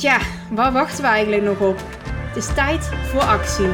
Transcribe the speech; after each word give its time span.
Tja, 0.00 0.20
waar 0.50 0.72
wachten 0.72 1.02
we 1.02 1.08
eigenlijk 1.08 1.42
nog 1.42 1.60
op? 1.60 1.76
Het 2.02 2.36
is 2.36 2.54
tijd 2.54 2.84
voor 2.84 3.20
actie. 3.20 3.66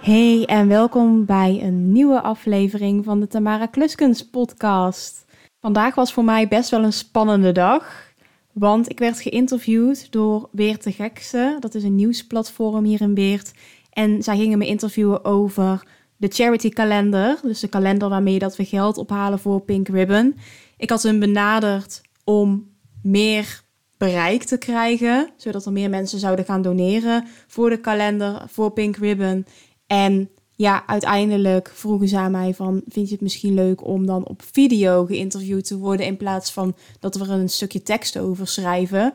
Hey 0.00 0.44
en 0.46 0.68
welkom 0.68 1.24
bij 1.24 1.60
een 1.62 1.92
nieuwe 1.92 2.20
aflevering 2.20 3.04
van 3.04 3.20
de 3.20 3.26
Tamara 3.26 3.66
Kluskens 3.66 4.30
podcast. 4.30 5.24
Vandaag 5.60 5.94
was 5.94 6.12
voor 6.12 6.24
mij 6.24 6.48
best 6.48 6.70
wel 6.70 6.84
een 6.84 6.92
spannende 6.92 7.52
dag. 7.52 8.12
Want 8.52 8.90
ik 8.90 8.98
werd 8.98 9.20
geïnterviewd 9.20 10.12
door 10.12 10.48
Weert 10.52 10.82
de 10.82 10.92
Gekste. 10.92 11.56
Dat 11.60 11.74
is 11.74 11.82
een 11.82 11.94
nieuwsplatform 11.94 12.84
hier 12.84 13.00
in 13.00 13.14
Weert. 13.14 13.52
En 13.90 14.22
zij 14.22 14.36
gingen 14.36 14.58
me 14.58 14.66
interviewen 14.66 15.24
over 15.24 15.82
de 16.16 16.28
charity 16.28 16.68
kalender. 16.68 17.38
Dus 17.42 17.60
de 17.60 17.68
kalender 17.68 18.08
waarmee 18.08 18.38
dat 18.38 18.56
we 18.56 18.64
geld 18.64 18.98
ophalen 18.98 19.38
voor 19.38 19.60
Pink 19.60 19.88
Ribbon. 19.88 20.36
Ik 20.76 20.90
had 20.90 21.02
hun 21.02 21.18
benaderd 21.18 22.00
om 22.24 22.68
meer 23.02 23.62
bereik 23.96 24.42
te 24.42 24.58
krijgen. 24.58 25.30
Zodat 25.36 25.66
er 25.66 25.72
meer 25.72 25.90
mensen 25.90 26.18
zouden 26.18 26.44
gaan 26.44 26.62
doneren 26.62 27.26
voor 27.46 27.70
de 27.70 27.80
kalender 27.80 28.42
voor 28.46 28.70
Pink 28.70 28.96
Ribbon. 28.96 29.46
En 29.86 30.30
ja, 30.56 30.86
uiteindelijk 30.86 31.70
vroegen 31.74 32.08
ze 32.08 32.18
aan 32.18 32.30
mij 32.30 32.54
van, 32.54 32.82
vind 32.88 33.06
je 33.06 33.12
het 33.12 33.22
misschien 33.22 33.54
leuk 33.54 33.86
om 33.86 34.06
dan 34.06 34.26
op 34.26 34.42
video 34.52 35.04
geïnterviewd 35.04 35.66
te 35.66 35.78
worden 35.78 36.06
in 36.06 36.16
plaats 36.16 36.52
van 36.52 36.76
dat 37.00 37.14
we 37.14 37.24
er 37.24 37.30
een 37.30 37.48
stukje 37.48 37.82
tekst 37.82 38.18
over 38.18 38.46
schrijven. 38.46 39.14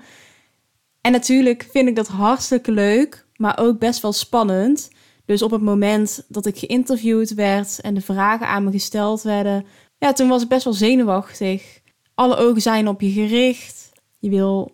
En 1.02 1.12
natuurlijk 1.12 1.68
vind 1.72 1.88
ik 1.88 1.96
dat 1.96 2.08
hartstikke 2.08 2.72
leuk, 2.72 3.26
maar 3.36 3.58
ook 3.60 3.80
best 3.80 4.02
wel 4.02 4.14
spannend. 4.14 4.90
Dus 5.30 5.42
op 5.42 5.52
het 5.52 5.62
moment 5.62 6.26
dat 6.28 6.46
ik 6.46 6.58
geïnterviewd 6.58 7.34
werd 7.34 7.82
en 7.82 7.94
de 7.94 8.02
vragen 8.02 8.48
aan 8.48 8.64
me 8.64 8.72
gesteld 8.72 9.22
werden, 9.22 9.66
ja, 9.98 10.14
toen 10.14 10.30
was 10.30 10.44
ik 10.44 10.48
best 10.48 10.64
wel 10.64 10.74
zenuwachtig. 10.74 11.82
Alle 12.16 12.36
ogen 12.36 12.62
zijn 12.62 12.88
op 12.88 13.02
je 13.02 13.10
gericht. 13.10 13.92
Je 14.20 14.30
wil 14.30 14.72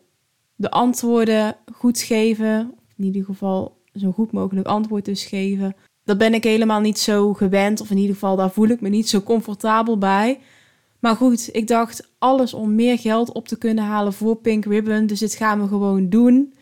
de 0.56 0.72
antwoorden 0.72 1.56
goed 1.74 2.00
geven, 2.00 2.74
in 2.98 3.04
ieder 3.04 3.24
geval 3.24 3.78
zo 3.94 4.12
goed 4.12 4.32
mogelijk 4.32 4.68
antwoord 4.68 5.06
dus 5.06 5.26
geven 5.26 5.76
dat 6.04 6.18
ben 6.18 6.34
ik 6.34 6.44
helemaal 6.44 6.82
niet 6.82 7.00
zo 7.00 7.34
gewend. 7.34 7.82
Of 7.82 7.90
in 7.90 7.98
ieder 7.98 8.14
geval, 8.14 8.36
daar 8.36 8.52
voel 8.52 8.68
ik 8.68 8.82
me 8.82 8.90
niet 8.90 9.10
zo 9.10 9.22
comfortabel 9.22 9.98
bij. 9.98 10.40
Maar 11.00 11.16
goed, 11.16 11.50
ik 11.52 11.68
dacht 11.68 12.12
alles 12.18 12.54
om 12.54 12.76
meer 12.76 13.00
geld 13.00 13.32
op 13.32 13.48
te 13.48 13.58
kunnen 13.58 13.84
halen 13.84 14.14
voor 14.14 14.36
Pink 14.36 14.66
Ribbon. 14.66 15.06
Dus 15.06 15.20
dit 15.20 15.36
gaan 15.36 15.62
we 15.62 15.68
gewoon 15.68 16.10
doen. 16.10 16.54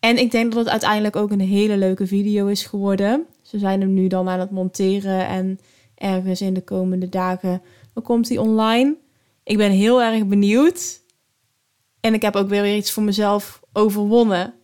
En 0.00 0.18
ik 0.18 0.30
denk 0.30 0.52
dat 0.52 0.62
het 0.62 0.70
uiteindelijk 0.70 1.16
ook 1.16 1.30
een 1.30 1.40
hele 1.40 1.76
leuke 1.76 2.06
video 2.06 2.46
is 2.46 2.66
geworden. 2.66 3.26
Ze 3.42 3.58
zijn 3.58 3.80
hem 3.80 3.94
nu 3.94 4.06
dan 4.06 4.28
aan 4.28 4.40
het 4.40 4.50
monteren 4.50 5.26
en 5.26 5.58
ergens 5.94 6.40
in 6.40 6.54
de 6.54 6.64
komende 6.64 7.08
dagen 7.08 7.62
komt 8.02 8.28
hij 8.28 8.38
online. 8.38 8.96
Ik 9.44 9.56
ben 9.56 9.70
heel 9.70 10.02
erg 10.02 10.26
benieuwd. 10.26 11.02
En 12.00 12.14
ik 12.14 12.22
heb 12.22 12.36
ook 12.36 12.48
weer 12.48 12.76
iets 12.76 12.90
voor 12.92 13.02
mezelf 13.02 13.60
overwonnen. 13.72 14.54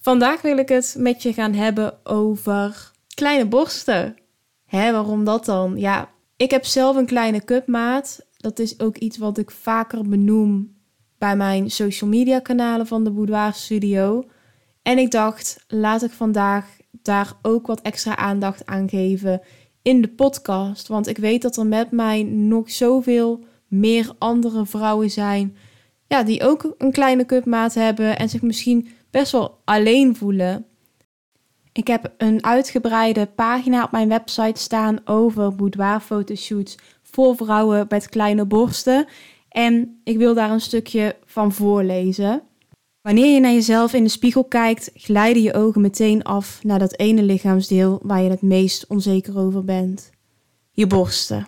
Vandaag 0.00 0.42
wil 0.42 0.58
ik 0.58 0.68
het 0.68 0.94
met 0.98 1.22
je 1.22 1.32
gaan 1.32 1.52
hebben 1.52 2.06
over 2.06 2.92
Kleine 3.14 3.46
borsten. 3.46 4.16
Hè, 4.64 4.92
waarom 4.92 5.24
dat 5.24 5.44
dan? 5.44 5.76
Ja, 5.76 6.10
ik 6.36 6.50
heb 6.50 6.64
zelf 6.64 6.96
een 6.96 7.06
kleine 7.06 7.44
cupmaat. 7.44 8.26
Dat 8.36 8.58
is 8.58 8.80
ook 8.80 8.96
iets 8.96 9.18
wat 9.18 9.38
ik 9.38 9.50
vaker 9.50 10.08
benoem 10.08 10.76
bij 11.18 11.36
mijn 11.36 11.70
social 11.70 12.10
media 12.10 12.38
kanalen 12.38 12.86
van 12.86 13.04
de 13.04 13.10
Boudoir 13.10 13.52
Studio. 13.52 14.24
En 14.84 14.98
ik 14.98 15.10
dacht, 15.10 15.64
laat 15.68 16.02
ik 16.02 16.10
vandaag 16.10 16.66
daar 16.90 17.32
ook 17.42 17.66
wat 17.66 17.80
extra 17.80 18.16
aandacht 18.16 18.66
aan 18.66 18.88
geven 18.88 19.40
in 19.82 20.02
de 20.02 20.08
podcast. 20.08 20.88
Want 20.88 21.06
ik 21.06 21.16
weet 21.16 21.42
dat 21.42 21.56
er 21.56 21.66
met 21.66 21.90
mij 21.90 22.22
nog 22.22 22.70
zoveel 22.70 23.44
meer 23.68 24.12
andere 24.18 24.66
vrouwen 24.66 25.10
zijn. 25.10 25.56
Ja, 26.06 26.22
die 26.22 26.42
ook 26.42 26.74
een 26.78 26.92
kleine 26.92 27.26
cupmaat 27.26 27.74
hebben 27.74 28.18
en 28.18 28.28
zich 28.28 28.42
misschien 28.42 28.88
best 29.10 29.32
wel 29.32 29.60
alleen 29.64 30.16
voelen. 30.16 30.66
Ik 31.72 31.86
heb 31.86 32.12
een 32.16 32.44
uitgebreide 32.44 33.26
pagina 33.26 33.84
op 33.84 33.90
mijn 33.90 34.08
website 34.08 34.60
staan 34.60 34.98
over 35.04 35.54
boudoir-fotoshoots 35.54 36.78
voor 37.02 37.36
vrouwen 37.36 37.86
met 37.88 38.08
kleine 38.08 38.44
borsten. 38.44 39.06
En 39.48 40.00
ik 40.04 40.18
wil 40.18 40.34
daar 40.34 40.50
een 40.50 40.60
stukje 40.60 41.16
van 41.24 41.52
voorlezen. 41.52 42.42
Wanneer 43.04 43.34
je 43.34 43.40
naar 43.40 43.52
jezelf 43.52 43.92
in 43.92 44.02
de 44.02 44.10
spiegel 44.10 44.44
kijkt, 44.44 44.90
glijden 44.94 45.42
je 45.42 45.54
ogen 45.54 45.80
meteen 45.80 46.22
af 46.22 46.58
naar 46.62 46.78
dat 46.78 46.98
ene 46.98 47.22
lichaamsdeel 47.22 48.00
waar 48.02 48.22
je 48.22 48.30
het 48.30 48.42
meest 48.42 48.86
onzeker 48.86 49.38
over 49.38 49.64
bent. 49.64 50.10
Je 50.70 50.86
borsten. 50.86 51.46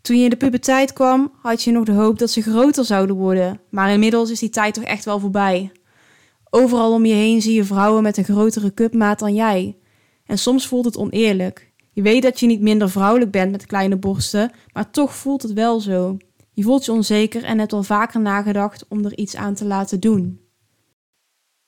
Toen 0.00 0.16
je 0.16 0.24
in 0.24 0.30
de 0.30 0.36
puberteit 0.36 0.92
kwam, 0.92 1.32
had 1.42 1.62
je 1.62 1.70
nog 1.70 1.84
de 1.84 1.92
hoop 1.92 2.18
dat 2.18 2.30
ze 2.30 2.42
groter 2.42 2.84
zouden 2.84 3.16
worden, 3.16 3.60
maar 3.70 3.92
inmiddels 3.92 4.30
is 4.30 4.38
die 4.38 4.50
tijd 4.50 4.74
toch 4.74 4.84
echt 4.84 5.04
wel 5.04 5.20
voorbij. 5.20 5.72
Overal 6.50 6.92
om 6.92 7.06
je 7.06 7.14
heen 7.14 7.42
zie 7.42 7.54
je 7.54 7.64
vrouwen 7.64 8.02
met 8.02 8.16
een 8.16 8.24
grotere 8.24 8.74
cupmaat 8.74 9.18
dan 9.18 9.34
jij. 9.34 9.76
En 10.26 10.38
soms 10.38 10.66
voelt 10.66 10.84
het 10.84 10.96
oneerlijk. 10.96 11.72
Je 11.92 12.02
weet 12.02 12.22
dat 12.22 12.40
je 12.40 12.46
niet 12.46 12.60
minder 12.60 12.90
vrouwelijk 12.90 13.30
bent 13.30 13.50
met 13.50 13.66
kleine 13.66 13.96
borsten, 13.96 14.50
maar 14.72 14.90
toch 14.90 15.14
voelt 15.14 15.42
het 15.42 15.52
wel 15.52 15.80
zo. 15.80 16.16
Je 16.52 16.62
voelt 16.62 16.84
je 16.84 16.92
onzeker 16.92 17.44
en 17.44 17.58
hebt 17.58 17.72
al 17.72 17.82
vaker 17.82 18.20
nagedacht 18.20 18.84
om 18.88 19.04
er 19.04 19.16
iets 19.16 19.36
aan 19.36 19.54
te 19.54 19.64
laten 19.64 20.00
doen. 20.00 20.41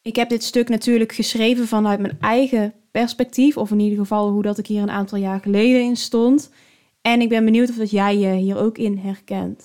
Ik 0.04 0.16
heb 0.16 0.28
dit 0.28 0.44
stuk 0.44 0.68
natuurlijk 0.68 1.12
geschreven 1.12 1.68
vanuit 1.68 2.00
mijn 2.00 2.20
eigen 2.20 2.74
perspectief, 2.90 3.56
of 3.56 3.70
in 3.70 3.80
ieder 3.80 3.98
geval 3.98 4.30
hoe 4.30 4.42
dat 4.42 4.58
ik 4.58 4.66
hier 4.66 4.82
een 4.82 4.90
aantal 4.90 5.18
jaar 5.18 5.40
geleden 5.40 5.80
in 5.80 5.96
stond. 5.96 6.50
En 7.00 7.20
ik 7.20 7.28
ben 7.28 7.44
benieuwd 7.44 7.68
of 7.68 7.76
dat 7.76 7.90
jij 7.90 8.18
je 8.18 8.32
hier 8.32 8.56
ook 8.56 8.78
in 8.78 8.98
herkent. 8.98 9.64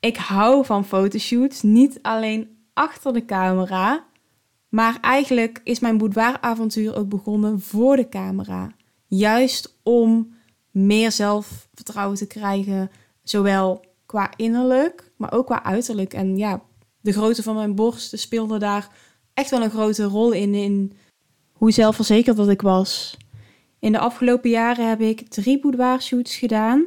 Ik 0.00 0.16
hou 0.16 0.64
van 0.64 0.84
fotoshoots, 0.84 1.62
niet 1.62 1.98
alleen 2.02 2.48
achter 2.74 3.12
de 3.12 3.24
camera, 3.24 4.04
maar 4.68 4.98
eigenlijk 5.00 5.60
is 5.64 5.80
mijn 5.80 5.98
boudoiravontuur 5.98 6.96
ook 6.96 7.08
begonnen 7.08 7.60
voor 7.60 7.96
de 7.96 8.08
camera. 8.08 8.72
Juist 9.06 9.78
om 9.82 10.34
meer 10.70 11.12
zelfvertrouwen 11.12 12.16
te 12.16 12.26
krijgen, 12.26 12.90
zowel 13.22 13.84
qua 14.06 14.30
innerlijk, 14.36 15.12
maar 15.16 15.32
ook 15.32 15.46
qua 15.46 15.64
uiterlijk. 15.64 16.14
En 16.14 16.36
ja, 16.36 16.62
de 17.00 17.12
grootte 17.12 17.42
van 17.42 17.54
mijn 17.54 17.74
borst 17.74 18.18
speelde 18.18 18.58
daar 18.58 18.88
echt 19.40 19.50
wel 19.50 19.62
een 19.62 19.70
grote 19.70 20.04
rol 20.04 20.32
in, 20.32 20.54
in 20.54 20.92
hoe 21.52 21.70
zelfverzekerd 21.70 22.36
dat 22.36 22.48
ik 22.48 22.62
was. 22.62 23.16
In 23.78 23.92
de 23.92 23.98
afgelopen 23.98 24.50
jaren 24.50 24.88
heb 24.88 25.00
ik 25.00 25.28
drie 25.28 25.60
boudoirshoots 25.60 26.36
gedaan. 26.36 26.86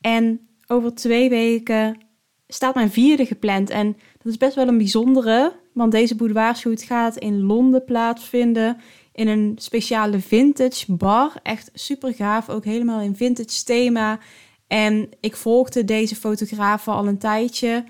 En 0.00 0.48
over 0.66 0.94
twee 0.94 1.28
weken 1.28 2.00
staat 2.48 2.74
mijn 2.74 2.90
vierde 2.90 3.26
gepland. 3.26 3.70
En 3.70 3.96
dat 4.18 4.32
is 4.32 4.36
best 4.36 4.54
wel 4.54 4.68
een 4.68 4.78
bijzondere, 4.78 5.52
want 5.72 5.92
deze 5.92 6.14
boudoirshoot 6.14 6.82
gaat 6.82 7.16
in 7.16 7.42
Londen 7.42 7.84
plaatsvinden. 7.84 8.76
In 9.12 9.28
een 9.28 9.52
speciale 9.56 10.20
vintage 10.20 10.92
bar. 10.92 11.32
Echt 11.42 11.70
super 11.74 12.14
gaaf. 12.14 12.48
Ook 12.48 12.64
helemaal 12.64 13.00
in 13.00 13.16
vintage 13.16 13.64
thema. 13.64 14.18
En 14.66 15.08
ik 15.20 15.36
volgde 15.36 15.84
deze 15.84 16.16
fotografen 16.16 16.92
al 16.92 17.06
een 17.06 17.18
tijdje. 17.18 17.84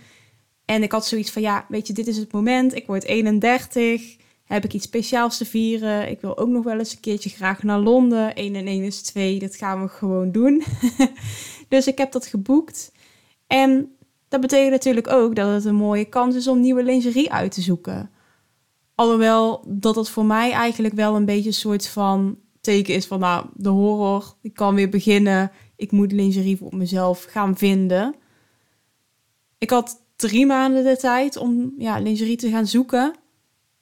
En 0.68 0.82
ik 0.82 0.92
had 0.92 1.06
zoiets 1.06 1.30
van, 1.30 1.42
ja, 1.42 1.66
weet 1.68 1.86
je, 1.86 1.92
dit 1.92 2.06
is 2.06 2.16
het 2.16 2.32
moment. 2.32 2.74
Ik 2.74 2.86
word 2.86 3.04
31. 3.04 4.16
Heb 4.44 4.64
ik 4.64 4.72
iets 4.72 4.84
speciaals 4.84 5.36
te 5.36 5.44
vieren? 5.44 6.10
Ik 6.10 6.20
wil 6.20 6.38
ook 6.38 6.48
nog 6.48 6.64
wel 6.64 6.78
eens 6.78 6.92
een 6.92 7.00
keertje 7.00 7.30
graag 7.30 7.62
naar 7.62 7.78
Londen. 7.78 8.34
1 8.34 8.54
en 8.54 8.66
1 8.66 8.82
is 8.82 9.02
2. 9.02 9.38
Dat 9.38 9.56
gaan 9.56 9.82
we 9.82 9.88
gewoon 9.88 10.32
doen. 10.32 10.62
dus 11.68 11.86
ik 11.86 11.98
heb 11.98 12.12
dat 12.12 12.26
geboekt. 12.26 12.92
En 13.46 13.96
dat 14.28 14.40
betekent 14.40 14.70
natuurlijk 14.70 15.08
ook 15.08 15.34
dat 15.34 15.52
het 15.52 15.64
een 15.64 15.74
mooie 15.74 16.04
kans 16.04 16.34
is 16.34 16.48
om 16.48 16.60
nieuwe 16.60 16.82
lingerie 16.82 17.32
uit 17.32 17.52
te 17.52 17.60
zoeken. 17.60 18.10
Alhoewel 18.94 19.64
dat 19.66 19.96
het 19.96 20.08
voor 20.08 20.24
mij 20.24 20.52
eigenlijk 20.52 20.94
wel 20.94 21.16
een 21.16 21.24
beetje 21.24 21.48
een 21.48 21.54
soort 21.54 21.86
van 21.86 22.38
teken 22.60 22.94
is 22.94 23.06
van, 23.06 23.20
nou, 23.20 23.46
de 23.54 23.68
horror, 23.68 24.34
ik 24.42 24.54
kan 24.54 24.74
weer 24.74 24.88
beginnen. 24.88 25.50
Ik 25.76 25.92
moet 25.92 26.12
lingerie 26.12 26.56
voor 26.56 26.76
mezelf 26.76 27.24
gaan 27.24 27.56
vinden. 27.56 28.14
Ik 29.58 29.70
had 29.70 30.06
drie 30.18 30.46
maanden 30.46 30.84
de 30.84 30.96
tijd 30.96 31.36
om 31.36 31.74
ja, 31.76 31.98
lingerie 31.98 32.36
te 32.36 32.50
gaan 32.50 32.66
zoeken. 32.66 33.14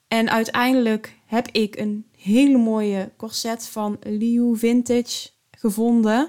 En 0.07 0.29
uiteindelijk 0.29 1.15
heb 1.25 1.47
ik 1.51 1.79
een 1.79 2.05
hele 2.17 2.57
mooie 2.57 3.11
corset 3.17 3.67
van 3.67 3.97
Liu 4.01 4.57
Vintage 4.57 5.29
gevonden. 5.51 6.19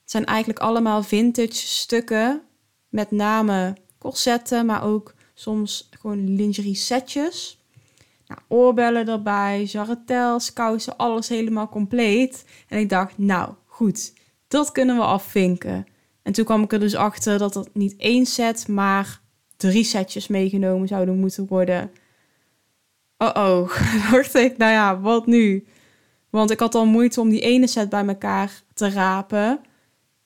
Het 0.00 0.10
zijn 0.10 0.24
eigenlijk 0.24 0.58
allemaal 0.58 1.02
vintage 1.02 1.52
stukken. 1.66 2.42
Met 2.88 3.10
name 3.10 3.76
corsetten, 3.98 4.66
maar 4.66 4.84
ook 4.84 5.14
soms 5.34 5.88
gewoon 6.00 6.36
lingerie 6.36 6.74
setjes. 6.74 7.58
Nou, 8.26 8.40
oorbellen 8.48 9.08
erbij, 9.08 9.64
jarretels, 9.64 10.52
kousen, 10.52 10.96
alles 10.96 11.28
helemaal 11.28 11.68
compleet. 11.68 12.44
En 12.68 12.78
ik 12.78 12.88
dacht, 12.88 13.18
nou 13.18 13.54
goed, 13.66 14.12
dat 14.48 14.72
kunnen 14.72 14.96
we 14.96 15.02
afvinken. 15.02 15.86
En 16.22 16.32
toen 16.32 16.44
kwam 16.44 16.62
ik 16.62 16.72
er 16.72 16.80
dus 16.80 16.94
achter 16.94 17.38
dat 17.38 17.54
het 17.54 17.74
niet 17.74 17.96
één 17.96 18.26
set, 18.26 18.68
maar 18.68 19.22
drie 19.68 19.84
setjes 19.84 20.26
meegenomen 20.26 20.88
zouden 20.88 21.18
moeten 21.18 21.46
worden. 21.46 21.90
Oh 23.18 23.30
oh, 23.34 23.82
dacht 24.10 24.34
ik, 24.34 24.56
nou 24.56 24.72
ja, 24.72 25.00
wat 25.00 25.26
nu? 25.26 25.66
Want 26.30 26.50
ik 26.50 26.60
had 26.60 26.74
al 26.74 26.86
moeite 26.86 27.20
om 27.20 27.28
die 27.28 27.40
ene 27.40 27.66
set 27.66 27.88
bij 27.88 28.06
elkaar 28.06 28.62
te 28.74 28.90
rapen. 28.90 29.60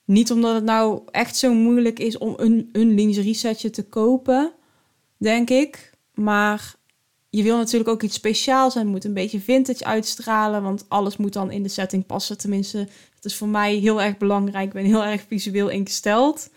Niet 0.04 0.30
omdat 0.30 0.54
het 0.54 0.64
nou 0.64 1.02
echt 1.10 1.36
zo 1.36 1.54
moeilijk 1.54 1.98
is 1.98 2.18
om 2.18 2.34
een, 2.36 2.68
een 2.72 2.94
lingerie 2.94 3.34
setje 3.34 3.70
te 3.70 3.84
kopen, 3.84 4.52
denk 5.16 5.50
ik. 5.50 5.92
Maar 6.14 6.74
je 7.30 7.42
wil 7.42 7.56
natuurlijk 7.56 7.90
ook 7.90 8.02
iets 8.02 8.14
speciaals 8.14 8.76
en 8.76 8.86
moet 8.86 9.04
een 9.04 9.14
beetje 9.14 9.40
vintage 9.40 9.84
uitstralen. 9.84 10.62
Want 10.62 10.84
alles 10.88 11.16
moet 11.16 11.32
dan 11.32 11.50
in 11.50 11.62
de 11.62 11.68
setting 11.68 12.06
passen. 12.06 12.38
Tenminste, 12.38 12.78
dat 13.14 13.24
is 13.24 13.36
voor 13.36 13.48
mij 13.48 13.74
heel 13.74 14.02
erg 14.02 14.16
belangrijk. 14.16 14.66
Ik 14.66 14.72
ben 14.72 14.84
heel 14.84 15.04
erg 15.04 15.24
visueel 15.28 15.68
ingesteld. 15.68 16.50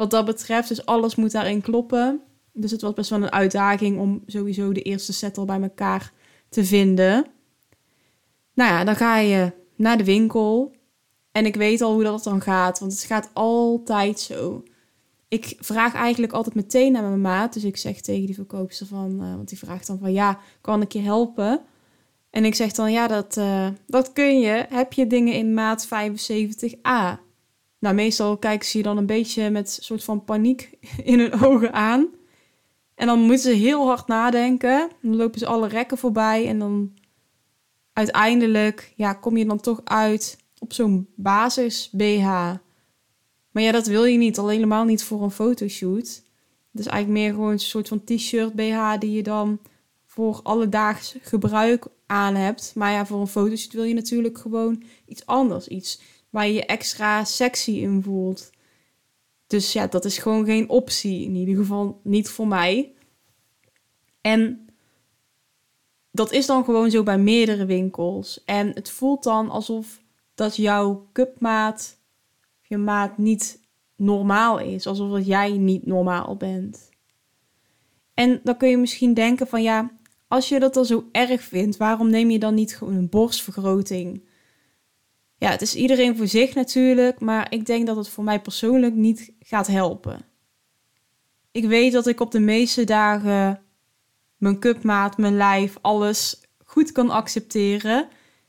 Wat 0.00 0.10
dat 0.10 0.24
betreft, 0.24 0.68
dus 0.68 0.86
alles 0.86 1.14
moet 1.14 1.32
daarin 1.32 1.60
kloppen. 1.60 2.20
Dus 2.52 2.70
het 2.70 2.80
was 2.80 2.92
best 2.92 3.10
wel 3.10 3.22
een 3.22 3.32
uitdaging 3.32 3.98
om 3.98 4.22
sowieso 4.26 4.72
de 4.72 4.82
eerste 4.82 5.12
set 5.12 5.38
al 5.38 5.44
bij 5.44 5.60
elkaar 5.60 6.12
te 6.48 6.64
vinden. 6.64 7.26
Nou 8.54 8.70
ja, 8.70 8.84
dan 8.84 8.96
ga 8.96 9.18
je 9.18 9.52
naar 9.76 9.98
de 9.98 10.04
winkel. 10.04 10.74
En 11.32 11.46
ik 11.46 11.56
weet 11.56 11.80
al 11.80 11.92
hoe 11.92 12.02
dat 12.02 12.22
dan 12.22 12.40
gaat, 12.40 12.78
want 12.78 12.92
het 12.92 13.02
gaat 13.02 13.30
altijd 13.32 14.20
zo. 14.20 14.62
Ik 15.28 15.56
vraag 15.58 15.94
eigenlijk 15.94 16.32
altijd 16.32 16.54
meteen 16.54 16.92
naar 16.92 17.02
mijn 17.02 17.20
maat. 17.20 17.52
Dus 17.52 17.64
ik 17.64 17.76
zeg 17.76 18.00
tegen 18.00 18.26
die 18.26 18.34
verkoopster 18.34 18.86
van, 18.86 19.12
uh, 19.22 19.34
want 19.34 19.48
die 19.48 19.58
vraagt 19.58 19.86
dan 19.86 19.98
van 19.98 20.12
ja, 20.12 20.38
kan 20.60 20.82
ik 20.82 20.92
je 20.92 21.00
helpen? 21.00 21.60
En 22.30 22.44
ik 22.44 22.54
zeg 22.54 22.72
dan 22.72 22.92
ja, 22.92 23.06
dat, 23.06 23.36
uh, 23.36 23.68
dat 23.86 24.12
kun 24.12 24.40
je. 24.40 24.66
Heb 24.68 24.92
je 24.92 25.06
dingen 25.06 25.34
in 25.34 25.54
maat 25.54 25.86
75a? 25.86 27.29
Nou, 27.80 27.94
meestal 27.94 28.36
kijken 28.36 28.68
ze 28.68 28.78
je 28.78 28.84
dan 28.84 28.96
een 28.96 29.06
beetje 29.06 29.50
met 29.50 29.76
een 29.76 29.84
soort 29.84 30.04
van 30.04 30.24
paniek 30.24 30.70
in 31.04 31.18
hun 31.18 31.42
ogen 31.42 31.72
aan. 31.72 32.08
En 32.94 33.06
dan 33.06 33.18
moeten 33.18 33.38
ze 33.38 33.50
heel 33.50 33.86
hard 33.86 34.06
nadenken. 34.06 34.90
Dan 35.02 35.16
lopen 35.16 35.38
ze 35.38 35.46
alle 35.46 35.68
rekken 35.68 35.98
voorbij 35.98 36.46
en 36.48 36.58
dan 36.58 36.92
uiteindelijk 37.92 38.92
ja, 38.96 39.12
kom 39.12 39.36
je 39.36 39.46
dan 39.46 39.60
toch 39.60 39.80
uit 39.84 40.38
op 40.58 40.72
zo'n 40.72 41.08
basis 41.14 41.90
BH. 41.92 42.24
Maar 43.50 43.62
ja, 43.62 43.72
dat 43.72 43.86
wil 43.86 44.04
je 44.04 44.18
niet, 44.18 44.38
al 44.38 44.48
helemaal 44.48 44.84
niet 44.84 45.04
voor 45.04 45.22
een 45.22 45.30
fotoshoot. 45.30 46.22
Dus 46.70 46.86
eigenlijk 46.86 47.22
meer 47.22 47.34
gewoon 47.34 47.50
een 47.50 47.58
soort 47.58 47.88
van 47.88 48.04
t-shirt 48.04 48.54
BH 48.54 48.98
die 48.98 49.12
je 49.12 49.22
dan 49.22 49.58
voor 50.06 50.40
alledaags 50.42 51.16
gebruik 51.20 51.86
aan 52.06 52.34
hebt. 52.34 52.72
Maar 52.74 52.92
ja, 52.92 53.06
voor 53.06 53.20
een 53.20 53.26
fotoshoot 53.26 53.72
wil 53.72 53.84
je 53.84 53.94
natuurlijk 53.94 54.38
gewoon 54.38 54.82
iets 55.06 55.26
anders. 55.26 55.68
Iets 55.68 56.00
waar 56.30 56.46
je 56.46 56.52
je 56.52 56.66
extra 56.66 57.24
sexy 57.24 57.70
in 57.70 58.02
voelt. 58.02 58.50
Dus 59.46 59.72
ja, 59.72 59.86
dat 59.86 60.04
is 60.04 60.18
gewoon 60.18 60.44
geen 60.44 60.68
optie. 60.68 61.24
In 61.24 61.34
ieder 61.34 61.56
geval 61.56 62.00
niet 62.02 62.28
voor 62.28 62.46
mij. 62.46 62.92
En 64.20 64.66
dat 66.10 66.32
is 66.32 66.46
dan 66.46 66.64
gewoon 66.64 66.90
zo 66.90 67.02
bij 67.02 67.18
meerdere 67.18 67.64
winkels. 67.64 68.44
En 68.44 68.68
het 68.74 68.90
voelt 68.90 69.22
dan 69.22 69.50
alsof 69.50 70.02
dat 70.34 70.56
jouw 70.56 71.08
cupmaat, 71.12 71.98
je 72.62 72.76
maat 72.76 73.18
niet 73.18 73.60
normaal 73.96 74.58
is. 74.58 74.86
Alsof 74.86 75.10
dat 75.10 75.26
jij 75.26 75.50
niet 75.50 75.86
normaal 75.86 76.36
bent. 76.36 76.88
En 78.14 78.40
dan 78.44 78.56
kun 78.56 78.68
je 78.68 78.76
misschien 78.76 79.14
denken 79.14 79.46
van 79.46 79.62
ja, 79.62 79.90
als 80.28 80.48
je 80.48 80.60
dat 80.60 80.74
dan 80.74 80.84
zo 80.84 81.08
erg 81.12 81.42
vindt, 81.42 81.76
waarom 81.76 82.10
neem 82.10 82.30
je 82.30 82.38
dan 82.38 82.54
niet 82.54 82.76
gewoon 82.76 82.94
een 82.94 83.08
borstvergroting? 83.08 84.28
Ja, 85.40 85.50
het 85.50 85.62
is 85.62 85.74
iedereen 85.74 86.16
voor 86.16 86.26
zich 86.26 86.54
natuurlijk, 86.54 87.20
maar 87.20 87.52
ik 87.52 87.66
denk 87.66 87.86
dat 87.86 87.96
het 87.96 88.08
voor 88.08 88.24
mij 88.24 88.40
persoonlijk 88.40 88.94
niet 88.94 89.32
gaat 89.38 89.66
helpen. 89.66 90.24
Ik 91.50 91.64
weet 91.64 91.92
dat 91.92 92.06
ik 92.06 92.20
op 92.20 92.30
de 92.30 92.40
meeste 92.40 92.84
dagen 92.84 93.62
mijn 94.36 94.58
cupmaat, 94.58 95.16
mijn 95.16 95.36
lijf, 95.36 95.78
alles 95.80 96.40
goed 96.64 96.92
kan 96.92 97.10
accepteren. 97.10 98.08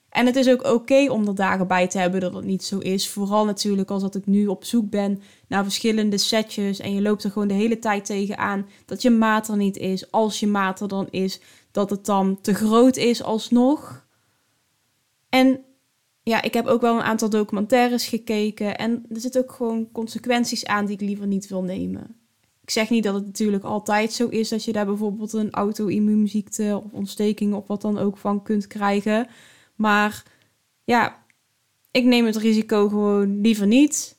En 0.09 0.25
het 0.25 0.35
is 0.35 0.49
ook 0.49 0.63
oké 0.63 1.11
om 1.11 1.27
er 1.27 1.35
dagen 1.35 1.67
bij 1.67 1.88
te 1.88 1.97
hebben 1.97 2.21
dat 2.21 2.33
het 2.33 2.45
niet 2.45 2.63
zo 2.63 2.77
is. 2.77 3.09
Vooral 3.09 3.45
natuurlijk 3.45 3.89
als 3.89 4.01
dat 4.01 4.15
ik 4.15 4.25
nu 4.25 4.47
op 4.47 4.63
zoek 4.63 4.89
ben 4.89 5.21
naar 5.47 5.63
verschillende 5.63 6.17
setjes. 6.17 6.79
En 6.79 6.93
je 6.93 7.01
loopt 7.01 7.23
er 7.23 7.31
gewoon 7.31 7.47
de 7.47 7.53
hele 7.53 7.79
tijd 7.79 8.05
tegenaan 8.05 8.67
dat 8.85 9.01
je 9.01 9.09
maat 9.09 9.47
er 9.47 9.57
niet 9.57 9.77
is. 9.77 10.11
Als 10.11 10.39
je 10.39 10.47
maat 10.47 10.81
er 10.81 10.88
dan 10.88 11.07
is, 11.09 11.41
dat 11.71 11.89
het 11.89 12.05
dan 12.05 12.41
te 12.41 12.53
groot 12.53 12.97
is 12.97 13.23
alsnog. 13.23 14.05
En 15.29 15.65
ja, 16.23 16.41
ik 16.41 16.53
heb 16.53 16.65
ook 16.65 16.81
wel 16.81 16.95
een 16.95 17.01
aantal 17.03 17.29
documentaires 17.29 18.07
gekeken. 18.07 18.77
En 18.77 19.06
er 19.09 19.19
zitten 19.19 19.41
ook 19.41 19.51
gewoon 19.51 19.91
consequenties 19.91 20.65
aan 20.65 20.85
die 20.85 20.95
ik 20.95 21.01
liever 21.01 21.27
niet 21.27 21.47
wil 21.47 21.63
nemen. 21.63 22.15
Ik 22.62 22.69
zeg 22.69 22.89
niet 22.89 23.03
dat 23.03 23.13
het 23.13 23.25
natuurlijk 23.25 23.63
altijd 23.63 24.13
zo 24.13 24.27
is 24.27 24.50
dat 24.50 24.63
je 24.63 24.71
daar 24.71 24.85
bijvoorbeeld 24.85 25.33
een 25.33 25.51
auto-immuunziekte 25.51 26.81
of 26.85 26.91
ontsteking 26.91 27.53
of 27.53 27.68
wat 27.68 27.81
dan 27.81 27.97
ook 27.97 28.18
van 28.18 28.44
kunt 28.44 28.68
krijgen. 28.68 29.27
Maar 29.75 30.23
ja, 30.83 31.23
ik 31.91 32.03
neem 32.03 32.25
het 32.25 32.35
risico 32.35 32.88
gewoon 32.89 33.41
liever 33.41 33.67
niet. 33.67 34.17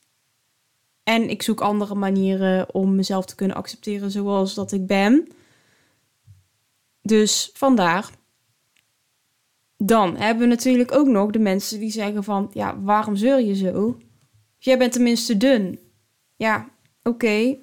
En 1.03 1.31
ik 1.31 1.43
zoek 1.43 1.61
andere 1.61 1.95
manieren 1.95 2.75
om 2.75 2.95
mezelf 2.95 3.25
te 3.25 3.35
kunnen 3.35 3.57
accepteren 3.57 4.11
zoals 4.11 4.55
dat 4.55 4.73
ik 4.73 4.87
ben. 4.87 5.29
Dus 7.03 7.51
vandaar. 7.53 8.11
Dan 9.85 10.17
hebben 10.17 10.43
we 10.43 10.55
natuurlijk 10.55 10.95
ook 10.95 11.07
nog 11.07 11.31
de 11.31 11.39
mensen 11.39 11.79
die 11.79 11.91
zeggen 11.91 12.25
van... 12.25 12.51
Ja, 12.53 12.81
waarom 12.81 13.17
zeur 13.17 13.41
je 13.41 13.55
zo? 13.55 13.99
Jij 14.59 14.79
bent 14.79 14.93
tenminste 14.93 15.37
dun. 15.37 15.79
Ja, 16.37 16.69
oké. 17.03 17.57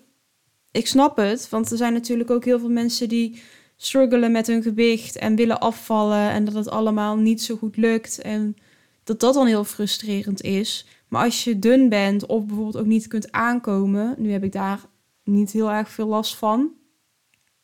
Ik 0.71 0.87
snap 0.87 1.17
het, 1.17 1.49
want 1.49 1.71
er 1.71 1.77
zijn 1.77 1.93
natuurlijk 1.93 2.29
ook 2.29 2.45
heel 2.45 2.59
veel 2.59 2.69
mensen 2.69 3.09
die 3.09 3.41
struggelen 3.75 4.31
met 4.31 4.47
hun 4.47 4.61
gewicht 4.61 5.15
en 5.15 5.35
willen 5.35 5.59
afvallen 5.59 6.29
en 6.29 6.45
dat 6.45 6.53
het 6.53 6.69
allemaal 6.69 7.17
niet 7.17 7.41
zo 7.41 7.55
goed 7.55 7.77
lukt 7.77 8.21
en 8.21 8.55
dat 9.03 9.19
dat 9.19 9.33
dan 9.33 9.47
heel 9.47 9.63
frustrerend 9.63 10.41
is. 10.41 10.87
Maar 11.07 11.23
als 11.23 11.43
je 11.43 11.59
dun 11.59 11.89
bent 11.89 12.25
of 12.25 12.45
bijvoorbeeld 12.45 12.77
ook 12.77 12.85
niet 12.85 13.07
kunt 13.07 13.31
aankomen, 13.31 14.15
nu 14.17 14.31
heb 14.31 14.43
ik 14.43 14.51
daar 14.51 14.79
niet 15.23 15.51
heel 15.51 15.71
erg 15.71 15.89
veel 15.89 16.07
last 16.07 16.35
van. 16.35 16.71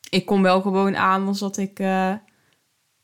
Ik 0.09 0.25
kom 0.25 0.41
wel 0.41 0.61
gewoon 0.61 0.95
aan 0.95 1.27
als 1.27 1.39
dat 1.39 1.57
ik 1.57 1.79
uh, 1.79 2.13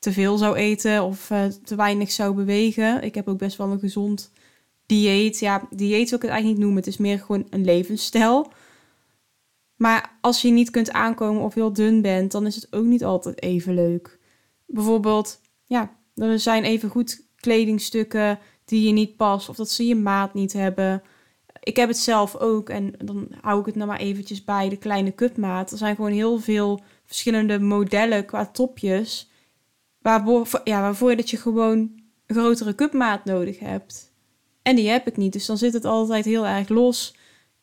te 0.01 0.11
veel 0.11 0.37
zou 0.37 0.55
eten 0.55 1.03
of 1.03 1.29
uh, 1.29 1.45
te 1.63 1.75
weinig 1.75 2.11
zou 2.11 2.35
bewegen. 2.35 3.03
Ik 3.03 3.15
heb 3.15 3.27
ook 3.27 3.37
best 3.37 3.57
wel 3.57 3.71
een 3.71 3.79
gezond 3.79 4.31
dieet. 4.85 5.39
Ja, 5.39 5.67
dieet 5.69 6.09
wil 6.09 6.17
ik 6.17 6.23
het 6.23 6.31
eigenlijk 6.31 6.45
niet 6.45 6.57
noemen. 6.57 6.77
Het 6.77 6.87
is 6.87 6.97
meer 6.97 7.19
gewoon 7.19 7.47
een 7.49 7.65
levensstijl. 7.65 8.51
Maar 9.75 10.17
als 10.21 10.41
je 10.41 10.49
niet 10.49 10.69
kunt 10.69 10.91
aankomen 10.91 11.41
of 11.41 11.53
heel 11.53 11.73
dun 11.73 12.01
bent, 12.01 12.31
dan 12.31 12.45
is 12.45 12.55
het 12.55 12.73
ook 12.73 12.85
niet 12.85 13.03
altijd 13.03 13.41
even 13.41 13.73
leuk. 13.73 14.19
Bijvoorbeeld, 14.65 15.41
ja, 15.65 15.95
er 16.15 16.39
zijn 16.39 16.63
even 16.63 16.89
goed 16.89 17.21
kledingstukken 17.35 18.39
die 18.65 18.87
je 18.87 18.93
niet 18.93 19.15
past 19.15 19.49
of 19.49 19.55
dat 19.55 19.69
ze 19.69 19.85
je 19.85 19.95
maat 19.95 20.33
niet 20.33 20.53
hebben. 20.53 21.03
Ik 21.59 21.75
heb 21.75 21.87
het 21.87 21.97
zelf 21.97 22.35
ook 22.35 22.69
en 22.69 22.93
dan 22.97 23.27
hou 23.41 23.59
ik 23.59 23.65
het 23.65 23.75
nou 23.75 23.87
maar 23.87 23.99
eventjes 23.99 24.43
bij 24.43 24.69
de 24.69 24.77
kleine 24.77 25.15
cupmaat. 25.15 25.71
Er 25.71 25.77
zijn 25.77 25.95
gewoon 25.95 26.11
heel 26.11 26.39
veel 26.39 26.81
verschillende 27.05 27.59
modellen 27.59 28.25
qua 28.25 28.45
topjes 28.45 29.30
waarvoor, 30.01 30.61
ja, 30.63 30.81
waarvoor 30.81 31.15
dat 31.15 31.29
je 31.29 31.37
gewoon 31.37 31.77
een 32.25 32.35
grotere 32.35 32.75
cupmaat 32.75 33.25
nodig 33.25 33.59
hebt. 33.59 34.13
En 34.61 34.75
die 34.75 34.89
heb 34.89 35.07
ik 35.07 35.17
niet, 35.17 35.33
dus 35.33 35.45
dan 35.45 35.57
zit 35.57 35.73
het 35.73 35.85
altijd 35.85 36.25
heel 36.25 36.47
erg 36.47 36.69
los. 36.69 37.15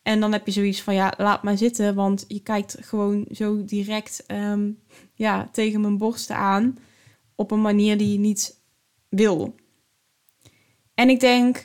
En 0.03 0.21
dan 0.21 0.33
heb 0.33 0.47
je 0.47 0.53
zoiets 0.53 0.83
van, 0.83 0.95
ja, 0.95 1.15
laat 1.17 1.43
maar 1.43 1.57
zitten, 1.57 1.95
want 1.95 2.25
je 2.29 2.41
kijkt 2.41 2.77
gewoon 2.81 3.27
zo 3.31 3.65
direct 3.65 4.25
ehm, 4.27 4.71
ja, 5.15 5.49
tegen 5.53 5.81
mijn 5.81 5.99
borsten 5.99 6.37
aan 6.37 6.79
op 7.35 7.51
een 7.51 7.61
manier 7.61 7.99
die 7.99 8.13
je 8.13 8.19
niet 8.19 8.61
wil. 9.09 9.55
En 10.95 11.09
ik 11.09 11.21
denk 11.21 11.65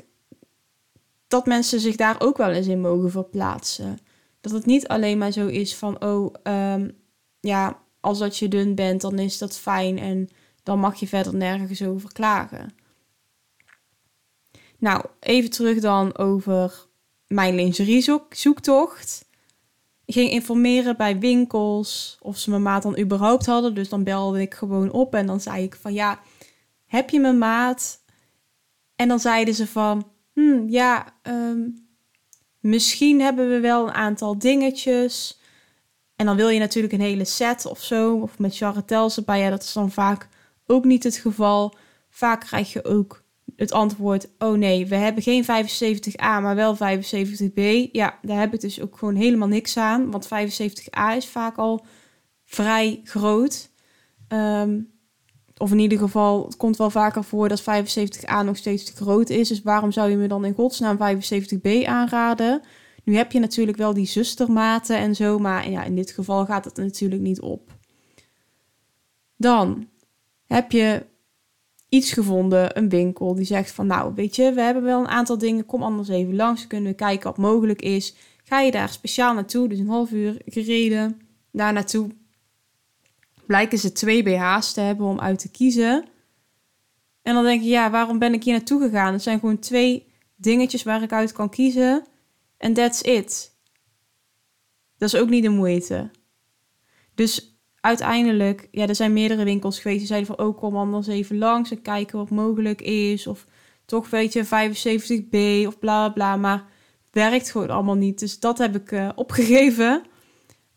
dat 1.27 1.46
mensen 1.46 1.80
zich 1.80 1.96
daar 1.96 2.15
ook 2.22 2.38
wel 2.38 2.50
eens 2.50 2.68
in 2.68 2.82
mogen 2.82 3.12
verplaatsen. 3.12 3.98
Dat 4.42 4.51
het 4.51 4.65
niet 4.65 4.88
alleen 4.88 5.18
maar 5.18 5.32
zo 5.32 5.48
is 5.48 5.75
van, 5.75 6.03
oh, 6.03 6.34
um, 6.44 6.98
ja, 7.39 7.82
als 8.00 8.20
dat 8.20 8.38
je 8.38 8.48
dun 8.48 8.75
bent, 8.75 9.01
dan 9.01 9.20
is 9.20 9.38
dat 9.38 9.58
fijn 9.58 10.00
en 10.00 10.30
dan 10.63 10.79
mag 10.79 10.96
je 10.96 11.08
verder 11.08 11.36
nergens 11.36 11.82
over 11.84 12.13
klagen. 12.13 12.75
Nou, 14.77 15.05
even 15.20 15.50
terug 15.50 15.79
dan 15.79 16.17
over 16.17 16.88
mijn 17.27 17.55
lingerie-zoektocht. 17.55 19.25
Ik 20.05 20.13
ging 20.13 20.29
informeren 20.29 20.98
bij 20.98 21.20
winkels 21.20 22.17
of 22.22 22.38
ze 22.38 22.50
mijn 22.50 22.62
maat 22.62 22.84
dan 22.84 23.00
überhaupt 23.00 23.46
hadden. 23.46 23.75
Dus 23.75 23.89
dan 23.89 24.03
belde 24.03 24.41
ik 24.41 24.53
gewoon 24.53 24.91
op 24.91 25.15
en 25.15 25.25
dan 25.25 25.41
zei 25.41 25.63
ik 25.63 25.75
van 25.75 25.93
ja, 25.93 26.20
heb 26.86 27.10
je 27.10 27.20
mijn 27.20 27.38
maat? 27.38 28.01
En 28.96 29.08
dan 29.08 29.20
zeiden 29.20 29.53
ze 29.53 29.67
van, 29.67 30.12
hmm, 30.34 30.70
ja, 30.70 31.13
um, 31.24 31.84
Misschien 32.63 33.22
hebben 33.22 33.50
we 33.50 33.60
wel 33.60 33.88
een 33.88 33.93
aantal 33.93 34.38
dingetjes. 34.38 35.39
En 36.15 36.25
dan 36.25 36.36
wil 36.36 36.50
je 36.50 36.60
natuurlijk 36.60 36.93
een 36.93 37.01
hele 37.01 37.25
set 37.25 37.65
of 37.65 37.84
zo. 37.84 38.15
Of 38.15 38.39
met 38.39 38.55
charretels 38.55 39.17
erbij. 39.17 39.39
Ja, 39.39 39.50
dat 39.50 39.63
is 39.63 39.74
dan 39.74 39.91
vaak 39.91 40.27
ook 40.67 40.84
niet 40.84 41.03
het 41.03 41.17
geval. 41.17 41.75
Vaak 42.10 42.39
krijg 42.39 42.74
je 42.74 42.86
ook 42.86 43.24
het 43.55 43.72
antwoord: 43.72 44.29
oh 44.38 44.58
nee, 44.58 44.88
we 44.88 44.96
hebben 44.96 45.24
geen 45.24 45.43
75A, 45.43 46.15
maar 46.17 46.55
wel 46.55 46.75
75B. 46.75 47.91
Ja, 47.91 48.20
daar 48.22 48.39
heb 48.39 48.53
ik 48.53 48.62
dus 48.62 48.82
ook 48.82 48.98
gewoon 48.98 49.15
helemaal 49.15 49.48
niks 49.48 49.77
aan. 49.77 50.12
Want 50.12 50.27
75A 50.27 51.15
is 51.15 51.27
vaak 51.27 51.58
al 51.58 51.86
vrij 52.46 53.01
groot. 53.03 53.70
Ehm, 54.27 54.79
of 55.58 55.72
in 55.72 55.79
ieder 55.79 55.98
geval, 55.98 56.46
het 56.46 56.58
komt 56.58 56.77
wel 56.77 56.89
vaker 56.89 57.24
voor 57.24 57.50
dat 57.50 57.62
75A 57.62 58.43
nog 58.46 58.58
steeds 58.58 58.84
te 58.84 59.03
groot 59.03 59.29
is. 59.29 59.48
Dus 59.48 59.62
waarom 59.62 59.91
zou 59.91 60.10
je 60.10 60.17
me 60.17 60.27
dan 60.27 60.46
in 60.46 60.53
godsnaam 60.53 60.98
75B 60.98 61.86
aanraden? 61.86 62.62
Nu 63.03 63.15
heb 63.15 63.32
je 63.32 63.39
natuurlijk 63.39 63.77
wel 63.77 63.93
die 63.93 64.05
zustermaten 64.05 64.98
en 64.98 65.15
zo, 65.15 65.39
maar 65.39 65.70
ja, 65.70 65.84
in 65.84 65.96
dit 65.96 66.12
geval 66.12 66.46
gaat 66.46 66.65
het 66.65 66.77
natuurlijk 66.77 67.22
niet 67.22 67.41
op. 67.41 67.72
Dan 69.38 69.88
heb 70.53 70.72
je 70.72 71.05
iets 71.89 72.12
gevonden, 72.12 72.77
een 72.77 72.89
winkel, 72.89 73.36
die 73.36 73.45
zegt 73.45 73.72
van 73.72 73.88
nou, 73.88 74.13
weet 74.15 74.36
je, 74.36 74.53
we 74.53 74.62
hebben 74.62 74.83
wel 74.83 75.00
een 75.00 75.07
aantal 75.07 75.38
dingen, 75.38 75.65
kom 75.65 75.83
anders 75.83 76.07
even 76.07 76.36
langs, 76.36 76.67
kunnen 76.67 76.91
we 76.91 76.95
kijken 76.95 77.24
wat 77.24 77.38
mogelijk 77.38 77.81
is. 77.81 78.15
Ga 78.43 78.60
je 78.60 78.72
daar 78.72 78.89
speciaal 78.89 79.33
naartoe, 79.33 79.67
dus 79.67 79.79
een 79.79 79.88
half 79.88 80.12
uur 80.12 80.41
gereden, 80.45 81.22
daar 81.51 81.74
naartoe. 81.74 82.10
Blijken 83.45 83.77
ze 83.77 83.91
twee 83.91 84.24
BH's 84.24 84.74
te 84.74 84.81
hebben 84.81 85.05
om 85.05 85.19
uit 85.19 85.39
te 85.39 85.51
kiezen. 85.51 86.05
En 87.22 87.33
dan 87.33 87.43
denk 87.43 87.62
je, 87.62 87.69
ja, 87.69 87.89
waarom 87.89 88.19
ben 88.19 88.33
ik 88.33 88.43
hier 88.43 88.53
naartoe 88.53 88.81
gegaan? 88.81 89.13
Het 89.13 89.22
zijn 89.22 89.39
gewoon 89.39 89.60
twee 89.60 90.07
dingetjes 90.36 90.83
waar 90.83 91.01
ik 91.01 91.12
uit 91.12 91.31
kan 91.31 91.50
kiezen. 91.50 92.05
En 92.57 92.74
that's 92.74 93.01
it. 93.01 93.55
Dat 94.98 95.13
is 95.13 95.19
ook 95.19 95.29
niet 95.29 95.43
de 95.43 95.50
moeite. 95.50 96.12
Dus 97.15 97.52
uiteindelijk, 97.86 98.68
ja, 98.72 98.88
er 98.88 98.96
zijn 98.96 99.13
meerdere 99.13 99.44
winkels 99.44 99.80
geweest 99.80 100.00
die 100.00 100.08
zeiden 100.08 100.36
van, 100.36 100.46
oh, 100.46 100.58
kom 100.58 100.75
anders 100.75 101.08
even 101.08 101.38
langs 101.38 101.72
en 101.72 101.82
kijken 101.82 102.18
wat 102.18 102.30
mogelijk 102.30 102.82
is. 102.82 103.28
Of 103.28 103.46
toch, 103.86 104.10
weet 104.10 104.34
je, 104.34 104.46
75B 104.46 105.68
of 105.68 105.80
bla 105.80 106.10
bla, 106.10 106.36
maar 106.36 106.66
werkt 107.12 107.52
gewoon 107.52 107.70
allemaal 107.70 107.96
niet. 107.96 108.20
Dus 108.20 108.40
dat 108.40 108.58
heb 108.58 108.75
ik 108.75 108.92
uh, 108.92 109.10
opgegeven. 109.16 110.04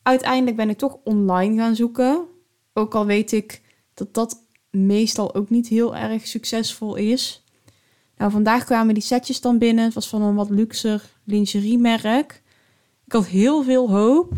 Uiteindelijk 0.02 0.56
ben 0.56 0.70
ik 0.70 0.78
toch 0.78 0.98
online 1.04 1.56
gaan 1.56 1.76
zoeken. 1.76 2.24
Ook 2.72 2.94
al 2.94 3.06
weet 3.06 3.32
ik 3.32 3.62
dat 3.94 4.14
dat 4.14 4.42
meestal 4.70 5.34
ook 5.34 5.50
niet 5.50 5.68
heel 5.68 5.96
erg 5.96 6.26
succesvol 6.26 6.96
is. 6.96 7.44
Nou, 8.16 8.30
vandaag 8.30 8.64
kwamen 8.64 8.94
die 8.94 9.02
setjes 9.02 9.40
dan 9.40 9.58
binnen. 9.58 9.84
Het 9.84 9.94
was 9.94 10.08
van 10.08 10.22
een 10.22 10.34
wat 10.34 10.50
luxer 10.50 11.10
lingerie 11.24 11.78
merk. 11.78 12.42
Ik 13.04 13.12
had 13.12 13.26
heel 13.26 13.62
veel 13.62 13.90
hoop. 13.90 14.32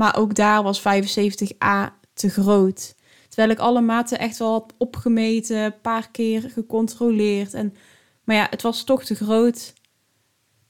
Maar 0.00 0.16
ook 0.16 0.34
daar 0.34 0.62
was 0.62 0.80
75A 0.80 1.92
te 2.12 2.28
groot. 2.28 2.94
Terwijl 3.28 3.50
ik 3.50 3.58
alle 3.58 3.80
maten 3.80 4.18
echt 4.18 4.38
wel 4.38 4.66
opgemeten, 4.78 5.56
een 5.56 5.80
paar 5.80 6.10
keer 6.10 6.50
gecontroleerd. 6.50 7.54
En, 7.54 7.74
maar 8.24 8.36
ja, 8.36 8.46
het 8.50 8.62
was 8.62 8.84
toch 8.84 9.04
te 9.04 9.14
groot. 9.14 9.74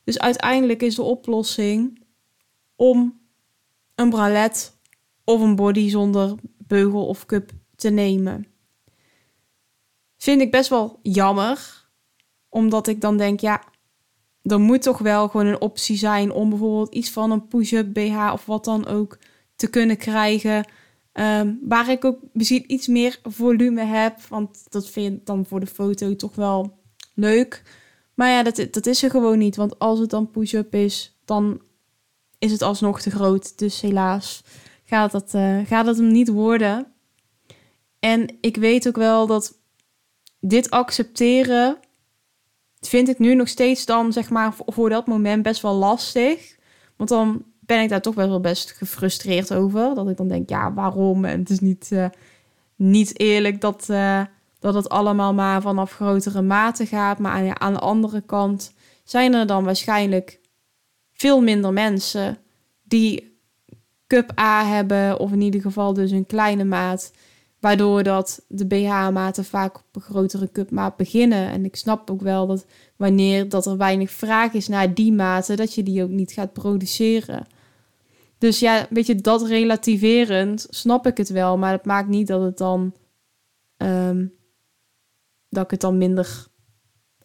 Dus 0.05 0.19
uiteindelijk 0.19 0.83
is 0.83 0.95
de 0.95 1.03
oplossing 1.03 2.03
om 2.77 3.21
een 3.95 4.11
bralet 4.11 4.77
of 5.25 5.41
een 5.41 5.57
body 5.57 5.89
zonder 5.89 6.35
beugel 6.67 7.07
of 7.07 7.27
cup 7.27 7.51
te 7.77 7.91
nemen. 7.91 8.47
Vind 10.17 10.41
ik 10.41 10.51
best 10.51 10.69
wel 10.69 10.99
jammer, 11.03 11.87
omdat 12.49 12.87
ik 12.87 13.01
dan 13.01 13.17
denk, 13.17 13.41
ja, 13.41 13.63
er 14.43 14.61
moet 14.61 14.83
toch 14.83 14.99
wel 14.99 15.29
gewoon 15.29 15.47
een 15.47 15.61
optie 15.61 15.97
zijn 15.97 16.33
om 16.33 16.49
bijvoorbeeld 16.49 16.95
iets 16.95 17.11
van 17.11 17.31
een 17.31 17.47
push-up 17.47 17.93
BH 17.93 18.33
of 18.33 18.47
wat 18.47 18.65
dan 18.65 18.87
ook 18.87 19.19
te 19.57 19.71
kunnen 19.71 19.97
krijgen. 19.97 20.67
Um, 21.13 21.59
waar 21.63 21.91
ik 21.91 22.05
ook 22.05 22.19
misschien 22.33 22.73
iets 22.73 22.87
meer 22.87 23.19
volume 23.23 23.85
heb. 23.85 24.21
Want 24.29 24.65
dat 24.69 24.89
vind 24.89 25.17
ik 25.17 25.27
dan 25.27 25.47
voor 25.47 25.61
de 25.61 25.67
foto 25.67 26.17
toch 26.17 26.35
wel 26.35 26.79
leuk. 27.15 27.63
Maar 28.15 28.31
ja, 28.31 28.43
dat, 28.43 28.67
dat 28.71 28.87
is 28.87 29.03
er 29.03 29.11
gewoon 29.11 29.39
niet. 29.39 29.57
Want 29.57 29.79
als 29.79 29.99
het 29.99 30.11
dan 30.11 30.31
push-up 30.31 30.75
is, 30.75 31.19
dan 31.25 31.61
is 32.39 32.53
het 32.53 32.63
alsnog 32.63 33.01
te 33.01 33.11
groot. 33.11 33.59
Dus 33.59 33.81
helaas 33.81 34.43
gaat 34.85 35.11
dat, 35.11 35.35
uh, 35.35 35.67
gaat 35.67 35.87
dat 35.87 35.97
hem 35.97 36.11
niet 36.11 36.29
worden. 36.29 36.87
En 37.99 38.37
ik 38.41 38.57
weet 38.57 38.89
ook 38.89 38.97
wel 38.97 39.27
dat 39.27 39.59
dit 40.41 40.71
accepteren 40.71 41.79
vind 42.89 43.09
ik 43.09 43.19
nu 43.19 43.35
nog 43.35 43.49
steeds 43.49 43.85
dan, 43.87 44.13
zeg 44.13 44.31
maar, 44.31 44.55
voor 44.67 44.89
dat 44.89 45.07
moment 45.07 45.43
best 45.43 45.63
wel 45.63 45.75
lastig. 45.75 46.57
Want 46.97 47.09
dan 47.09 47.45
ben 47.61 47.83
ik 47.83 47.89
daar 47.89 48.01
toch 48.01 48.15
wel 48.15 48.41
best 48.41 48.71
gefrustreerd 48.71 49.55
over. 49.55 49.95
Dat 49.95 50.09
ik 50.09 50.17
dan 50.17 50.29
denk, 50.29 50.49
ja, 50.49 50.73
waarom? 50.73 51.25
En 51.25 51.39
het 51.39 51.51
is 51.51 51.61
niet, 51.61 51.89
uh, 51.93 52.07
niet 52.77 53.19
eerlijk 53.19 53.61
dat, 53.61 53.87
uh, 53.91 54.23
dat 54.59 54.75
het 54.75 54.89
allemaal 54.89 55.35
maar 55.35 55.63
vanaf 55.63 55.93
grotere 55.93 56.43
mate 56.43 56.87
gaat. 56.87 57.19
Maar 57.19 57.33
aan, 57.33 57.61
aan 57.61 57.73
de 57.73 57.79
andere 57.79 58.21
kant 58.21 58.73
zijn 59.05 59.35
er 59.35 59.47
dan 59.47 59.65
waarschijnlijk 59.65 60.41
veel 61.13 61.41
minder 61.41 61.73
mensen 61.73 62.39
die 62.83 63.39
cup 64.07 64.39
A 64.39 64.65
hebben. 64.65 65.19
Of 65.19 65.33
in 65.33 65.41
ieder 65.41 65.61
geval 65.61 65.93
dus 65.93 66.11
een 66.11 66.27
kleine 66.27 66.65
maat. 66.65 67.13
Waardoor 67.61 68.03
dat 68.03 68.45
de 68.49 68.67
BH-maten 68.67 69.45
vaak 69.45 69.77
op 69.77 69.85
een 69.93 70.01
grotere 70.01 70.51
cupmaat 70.53 70.97
beginnen. 70.97 71.49
En 71.49 71.65
ik 71.65 71.77
snap 71.77 72.11
ook 72.11 72.21
wel 72.21 72.47
dat 72.47 72.67
wanneer 72.97 73.49
dat 73.49 73.67
er 73.67 73.77
weinig 73.77 74.11
vraag 74.11 74.53
is 74.53 74.69
naar 74.69 74.95
die 74.95 75.13
maten, 75.13 75.57
dat 75.57 75.75
je 75.75 75.83
die 75.83 76.03
ook 76.03 76.11
niet 76.11 76.33
gaat 76.33 76.53
produceren. 76.53 77.47
Dus 78.39 78.59
ja, 78.59 78.87
weet 78.91 79.07
je, 79.07 79.15
dat 79.15 79.43
relativerend 79.43 80.67
snap 80.71 81.07
ik 81.07 81.17
het 81.17 81.29
wel. 81.29 81.59
Maar 81.59 81.73
het 81.73 81.85
maakt 81.85 82.09
niet 82.09 82.27
dat 82.27 82.43
het 82.43 82.59
dan. 82.59 82.95
Ehm, 83.77 84.27
dat 85.49 85.65
ik 85.65 85.71
het 85.71 85.81
dan 85.81 85.99
minder 85.99 86.47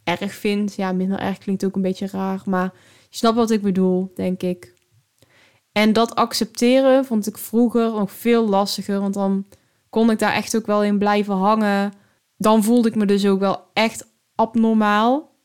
erg 0.04 0.34
vind. 0.34 0.76
Ja, 0.76 0.92
minder 0.92 1.20
erg 1.20 1.38
klinkt 1.38 1.66
ook 1.66 1.76
een 1.76 1.82
beetje 1.82 2.08
raar. 2.08 2.42
Maar 2.46 2.74
je 3.10 3.18
snapt 3.18 3.36
wat 3.36 3.52
ik 3.52 3.62
bedoel, 3.62 4.12
denk 4.16 4.42
ik. 4.42 4.74
En 5.72 5.94
dat 5.94 6.16
accepteren 6.16 7.06
vond 7.06 7.28
ik 7.28 7.38
vroeger 7.38 7.92
nog 7.92 8.12
veel 8.12 8.50
lastiger. 8.50 9.00
Want 9.00 9.14
dan 9.14 9.46
kon 9.96 10.12
ik 10.12 10.20
daar 10.20 10.34
echt 10.34 10.56
ook 10.56 10.66
wel 10.66 10.84
in 10.84 10.98
blijven 10.98 11.36
hangen. 11.36 11.94
Dan 12.38 12.64
voelde 12.64 12.88
ik 12.88 12.96
me 12.96 13.06
dus 13.06 13.26
ook 13.26 13.40
wel 13.40 13.64
echt 13.74 14.08
abnormaal. 14.36 15.36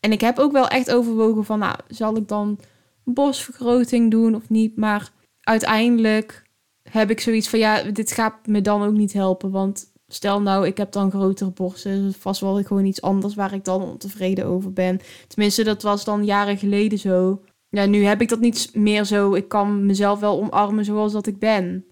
En 0.00 0.12
ik 0.12 0.20
heb 0.20 0.38
ook 0.38 0.52
wel 0.52 0.68
echt 0.68 0.90
overwogen 0.90 1.44
van, 1.44 1.58
nou, 1.58 1.76
zal 1.86 2.16
ik 2.16 2.28
dan 2.28 2.58
borstvergroting 3.04 4.10
doen 4.10 4.34
of 4.34 4.48
niet? 4.48 4.76
Maar 4.76 5.10
uiteindelijk 5.40 6.42
heb 6.82 7.10
ik 7.10 7.20
zoiets 7.20 7.48
van, 7.48 7.58
ja, 7.58 7.82
dit 7.82 8.12
gaat 8.12 8.46
me 8.46 8.60
dan 8.60 8.82
ook 8.82 8.92
niet 8.92 9.12
helpen. 9.12 9.50
Want 9.50 9.92
stel 10.06 10.42
nou, 10.42 10.66
ik 10.66 10.76
heb 10.76 10.92
dan 10.92 11.10
grotere 11.10 11.50
borsten. 11.50 12.12
Vast 12.12 12.40
wel 12.40 12.62
gewoon 12.62 12.84
iets 12.84 13.02
anders 13.02 13.34
waar 13.34 13.52
ik 13.52 13.64
dan 13.64 13.82
ontevreden 13.82 14.46
over 14.46 14.72
ben. 14.72 15.00
Tenminste, 15.28 15.64
dat 15.64 15.82
was 15.82 16.04
dan 16.04 16.24
jaren 16.24 16.58
geleden 16.58 16.98
zo. 16.98 17.42
Ja, 17.68 17.86
nu 17.86 18.04
heb 18.04 18.20
ik 18.20 18.28
dat 18.28 18.40
niet 18.40 18.70
meer 18.74 19.04
zo. 19.04 19.34
Ik 19.34 19.48
kan 19.48 19.86
mezelf 19.86 20.20
wel 20.20 20.40
omarmen 20.40 20.84
zoals 20.84 21.12
dat 21.12 21.26
ik 21.26 21.38
ben. 21.38 21.87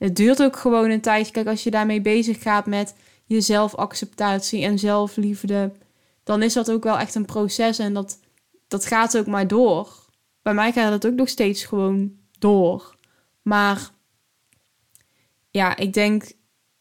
Het 0.00 0.16
duurt 0.16 0.42
ook 0.42 0.56
gewoon 0.56 0.90
een 0.90 1.00
tijdje. 1.00 1.32
Kijk, 1.32 1.46
als 1.46 1.62
je 1.62 1.70
daarmee 1.70 2.00
bezig 2.00 2.42
gaat 2.42 2.66
met 2.66 2.94
je 3.24 3.40
zelfacceptatie 3.40 4.64
en 4.64 4.78
zelfliefde, 4.78 5.72
dan 6.24 6.42
is 6.42 6.52
dat 6.52 6.70
ook 6.70 6.82
wel 6.82 6.98
echt 6.98 7.14
een 7.14 7.24
proces 7.24 7.78
en 7.78 7.94
dat, 7.94 8.18
dat 8.68 8.86
gaat 8.86 9.18
ook 9.18 9.26
maar 9.26 9.46
door. 9.46 9.88
Bij 10.42 10.54
mij 10.54 10.72
gaat 10.72 10.92
het 10.92 11.06
ook 11.06 11.14
nog 11.14 11.28
steeds 11.28 11.64
gewoon 11.64 12.12
door. 12.38 12.96
Maar 13.42 13.90
ja, 15.50 15.76
ik 15.76 15.92
denk 15.92 16.32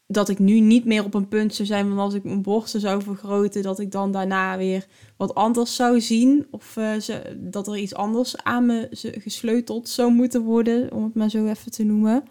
dat 0.07 0.29
ik 0.29 0.39
nu 0.39 0.59
niet 0.59 0.85
meer 0.85 1.03
op 1.03 1.13
een 1.13 1.27
punt 1.27 1.55
zou 1.55 1.67
zijn 1.67 1.87
van 1.87 1.99
als 1.99 2.13
ik 2.13 2.23
mijn 2.23 2.41
borsten 2.41 2.79
zou 2.79 3.01
vergroten, 3.01 3.61
dat 3.61 3.79
ik 3.79 3.91
dan 3.91 4.11
daarna 4.11 4.57
weer 4.57 4.85
wat 5.17 5.35
anders 5.35 5.75
zou 5.75 6.01
zien. 6.01 6.47
Of 6.51 6.75
uh, 6.75 6.95
ze, 6.95 7.37
dat 7.39 7.67
er 7.67 7.77
iets 7.77 7.95
anders 7.95 8.37
aan 8.37 8.65
me 8.65 8.87
gesleuteld 8.99 9.89
zou 9.89 10.11
moeten 10.11 10.41
worden, 10.41 10.91
om 10.91 11.03
het 11.03 11.15
maar 11.15 11.29
zo 11.29 11.45
even 11.45 11.71
te 11.71 11.83
noemen 11.83 12.23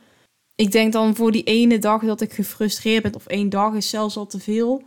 ik 0.59 0.73
denk 0.73 0.93
dan 0.93 1.15
voor 1.15 1.33
die 1.33 1.43
ene 1.43 1.79
dag 1.79 2.03
dat 2.03 2.21
ik 2.21 2.33
gefrustreerd 2.33 3.03
ben, 3.03 3.15
of 3.15 3.27
één 3.27 3.49
dag 3.49 3.75
is 3.75 3.89
zelfs 3.89 4.17
al 4.17 4.27
te 4.27 4.41
veel. 4.41 4.83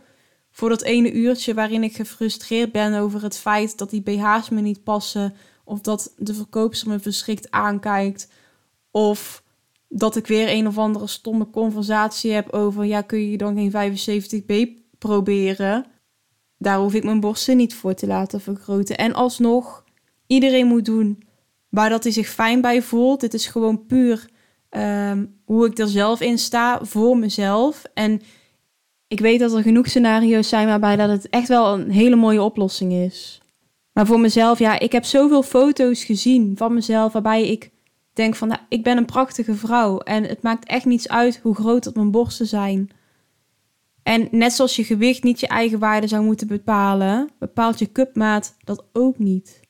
Voor 0.50 0.68
dat 0.68 0.82
ene 0.82 1.12
uurtje 1.12 1.54
waarin 1.54 1.82
ik 1.82 1.94
gefrustreerd 1.94 2.72
ben 2.72 2.94
over 2.94 3.22
het 3.22 3.38
feit 3.38 3.78
dat 3.78 3.90
die 3.90 4.02
BH's 4.02 4.48
me 4.48 4.60
niet 4.60 4.82
passen. 4.82 5.34
Of 5.64 5.80
dat 5.80 6.14
de 6.16 6.34
verkoopster 6.34 6.88
me 6.88 6.98
verschrikt 6.98 7.50
aankijkt. 7.50 8.28
Of 8.90 9.42
dat 9.88 10.16
ik 10.16 10.26
weer 10.26 10.48
een 10.48 10.66
of 10.66 10.78
andere 10.78 11.06
stomme 11.06 11.50
conversatie 11.50 12.32
heb 12.32 12.50
over, 12.50 12.84
ja, 12.84 13.00
kun 13.00 13.30
je 13.30 13.36
dan 13.36 13.72
geen 13.72 13.98
75B 14.00 14.68
proberen? 14.98 15.86
Daar 16.58 16.78
hoef 16.78 16.94
ik 16.94 17.04
mijn 17.04 17.20
borsten 17.20 17.56
niet 17.56 17.74
voor 17.74 17.94
te 17.94 18.06
laten 18.06 18.40
vergroten. 18.40 18.96
En 18.98 19.14
alsnog, 19.14 19.84
iedereen 20.26 20.66
moet 20.66 20.84
doen 20.84 21.22
waar 21.68 21.90
dat 21.90 22.02
hij 22.02 22.12
zich 22.12 22.28
fijn 22.28 22.60
bij 22.60 22.82
voelt. 22.82 23.20
Dit 23.20 23.34
is 23.34 23.46
gewoon 23.46 23.86
puur 23.86 24.30
Ehm, 24.72 25.24
hoe 25.44 25.66
ik 25.66 25.78
er 25.78 25.88
zelf 25.88 26.20
in 26.20 26.38
sta 26.38 26.78
voor 26.82 27.16
mezelf. 27.16 27.84
En 27.94 28.22
ik 29.08 29.20
weet 29.20 29.40
dat 29.40 29.52
er 29.52 29.62
genoeg 29.62 29.86
scenario's 29.86 30.48
zijn 30.48 30.66
waarbij 30.66 30.96
dat 30.96 31.08
het 31.08 31.28
echt 31.28 31.48
wel 31.48 31.74
een 31.74 31.90
hele 31.90 32.16
mooie 32.16 32.42
oplossing 32.42 32.92
is. 32.92 33.40
Maar 33.92 34.06
voor 34.06 34.20
mezelf, 34.20 34.58
ja, 34.58 34.78
ik 34.78 34.92
heb 34.92 35.04
zoveel 35.04 35.42
foto's 35.42 36.04
gezien 36.04 36.56
van 36.56 36.74
mezelf 36.74 37.12
waarbij 37.12 37.48
ik 37.48 37.70
denk 38.12 38.34
van, 38.34 38.48
nou, 38.48 38.60
ik 38.68 38.82
ben 38.82 38.96
een 38.96 39.04
prachtige 39.04 39.54
vrouw 39.54 39.98
en 39.98 40.24
het 40.24 40.42
maakt 40.42 40.68
echt 40.68 40.84
niets 40.84 41.08
uit 41.08 41.40
hoe 41.42 41.54
groot 41.54 41.84
dat 41.84 41.94
mijn 41.94 42.10
borsten 42.10 42.46
zijn. 42.46 42.90
En 44.02 44.28
net 44.30 44.52
zoals 44.52 44.76
je 44.76 44.84
gewicht 44.84 45.22
niet 45.22 45.40
je 45.40 45.46
eigen 45.46 45.78
waarde 45.78 46.06
zou 46.06 46.24
moeten 46.24 46.46
bepalen, 46.46 47.30
bepaalt 47.38 47.78
je 47.78 47.92
cupmaat 47.92 48.54
dat 48.64 48.84
ook 48.92 49.18
niet. 49.18 49.60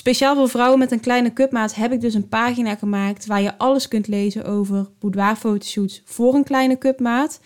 Speciaal 0.00 0.34
voor 0.34 0.48
vrouwen 0.48 0.78
met 0.78 0.92
een 0.92 1.00
kleine 1.00 1.32
cupmaat 1.32 1.74
heb 1.74 1.92
ik 1.92 2.00
dus 2.00 2.14
een 2.14 2.28
pagina 2.28 2.74
gemaakt 2.74 3.26
waar 3.26 3.42
je 3.42 3.58
alles 3.58 3.88
kunt 3.88 4.06
lezen 4.08 4.44
over 4.44 4.90
boudoir-fotoshoots 4.98 6.02
voor 6.04 6.34
een 6.34 6.44
kleine 6.44 6.78
cupmaat. 6.78 7.40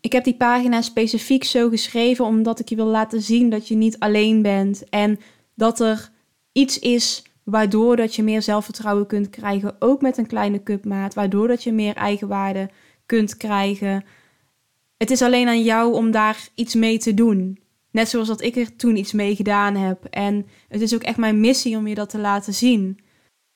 Ik 0.00 0.12
heb 0.12 0.24
die 0.24 0.36
pagina 0.36 0.82
specifiek 0.82 1.44
zo 1.44 1.68
geschreven 1.68 2.24
omdat 2.24 2.60
ik 2.60 2.68
je 2.68 2.76
wil 2.76 2.86
laten 2.86 3.22
zien 3.22 3.50
dat 3.50 3.68
je 3.68 3.74
niet 3.74 3.98
alleen 3.98 4.42
bent 4.42 4.88
en 4.88 5.18
dat 5.54 5.80
er 5.80 6.10
iets 6.52 6.78
is 6.78 7.22
waardoor 7.44 7.96
dat 7.96 8.14
je 8.14 8.22
meer 8.22 8.42
zelfvertrouwen 8.42 9.06
kunt 9.06 9.30
krijgen, 9.30 9.76
ook 9.78 10.02
met 10.02 10.18
een 10.18 10.26
kleine 10.26 10.62
cupmaat, 10.62 11.14
waardoor 11.14 11.48
dat 11.48 11.62
je 11.62 11.72
meer 11.72 11.94
eigenwaarde 11.94 12.70
kunt 13.06 13.36
krijgen. 13.36 14.04
Het 14.96 15.10
is 15.10 15.22
alleen 15.22 15.48
aan 15.48 15.62
jou 15.62 15.94
om 15.94 16.10
daar 16.10 16.48
iets 16.54 16.74
mee 16.74 16.98
te 16.98 17.14
doen. 17.14 17.58
Net 17.90 18.08
zoals 18.08 18.28
dat 18.28 18.42
ik 18.42 18.56
er 18.56 18.76
toen 18.76 18.96
iets 18.96 19.12
mee 19.12 19.36
gedaan 19.36 19.74
heb. 19.74 20.04
En 20.04 20.46
het 20.68 20.80
is 20.80 20.94
ook 20.94 21.02
echt 21.02 21.16
mijn 21.16 21.40
missie 21.40 21.76
om 21.76 21.86
je 21.86 21.94
dat 21.94 22.10
te 22.10 22.18
laten 22.18 22.54
zien. 22.54 22.98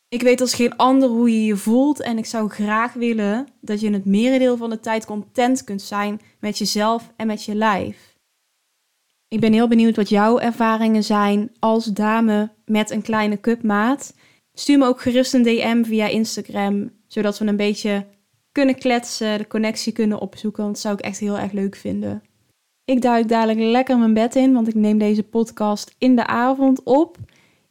Ik 0.09 0.23
weet 0.23 0.41
als 0.41 0.55
geen 0.55 0.77
ander 0.77 1.09
hoe 1.09 1.31
je 1.31 1.45
je 1.45 1.57
voelt 1.57 2.01
en 2.01 2.19
ik 2.19 2.27
zou 2.27 2.51
graag 2.51 2.93
willen 2.93 3.47
dat 3.61 3.81
je 3.81 3.91
het 3.91 4.05
merendeel 4.05 4.57
van 4.57 4.71
de 4.71 4.81
tijd 4.81 5.05
content 5.05 5.65
kunt 5.65 5.83
zijn 5.83 6.21
met 6.41 6.59
jezelf 6.59 7.13
en 7.17 7.27
met 7.27 7.45
je 7.45 7.55
lijf. 7.55 8.13
Ik 9.29 9.41
ben 9.41 9.53
heel 9.53 9.69
benieuwd 9.69 9.97
wat 9.97 10.09
jouw 10.09 10.39
ervaringen 10.39 11.05
zijn 11.05 11.51
als 11.59 11.85
dame 11.85 12.53
met 12.65 12.91
een 12.91 13.03
kleine 13.03 13.41
cupmaat. 13.41 14.15
Stuur 14.53 14.79
me 14.79 14.87
ook 14.87 15.01
gerust 15.01 15.35
een 15.35 15.43
DM 15.43 15.85
via 15.85 16.07
Instagram, 16.07 16.91
zodat 17.07 17.39
we 17.39 17.47
een 17.47 17.57
beetje 17.57 18.07
kunnen 18.53 18.79
kletsen, 18.79 19.39
de 19.39 19.47
connectie 19.47 19.93
kunnen 19.93 20.21
opzoeken, 20.21 20.63
want 20.63 20.75
dat 20.75 20.83
zou 20.83 20.95
ik 20.95 21.05
echt 21.05 21.19
heel 21.19 21.39
erg 21.39 21.53
leuk 21.53 21.77
vinden. 21.77 22.23
Ik 22.85 23.03
duik 23.03 23.29
dadelijk 23.29 23.59
lekker 23.59 23.99
mijn 23.99 24.15
bed 24.15 24.37
in, 24.37 24.53
want 24.53 24.69
ik 24.69 24.75
neem 24.75 24.99
deze 24.99 25.23
podcast 25.23 25.95
in 25.99 26.17
de 26.17 26.27
avond 26.27 26.83
op. 26.83 27.17